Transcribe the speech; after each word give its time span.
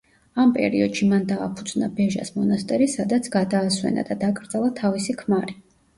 ამ 0.43 0.53
პერიოდში 0.53 1.09
მან 1.09 1.27
დააფუძნა 1.31 1.89
ბეჟას 1.99 2.33
მონასტერი, 2.37 2.87
სადაც 2.97 3.29
გადაასვენა 3.39 4.07
და 4.09 4.19
დაკრძალა 4.25 4.73
თავისი 4.81 5.17
ქმარი. 5.21 5.61